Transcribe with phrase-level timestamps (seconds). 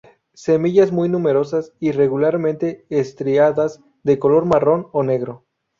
[0.33, 5.45] Semillas muy numerosas, irregularmente estriadas, de color marrón o negro.